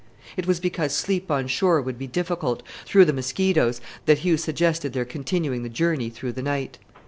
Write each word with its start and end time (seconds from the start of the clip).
It 0.35 0.47
was 0.47 0.59
because 0.59 0.95
sleep 0.95 1.29
on 1.29 1.45
shore 1.45 1.79
would 1.79 1.99
be 1.99 2.07
difficult, 2.07 2.63
through 2.87 3.05
the 3.05 3.13
mosquitoes, 3.13 3.81
that 4.07 4.17
Hugh 4.17 4.35
suggested 4.37 4.93
their 4.93 5.05
continuing 5.05 5.61
the 5.61 5.69
journey 5.69 6.09
through 6.09 6.31
the 6.31 6.41
night. 6.41 6.79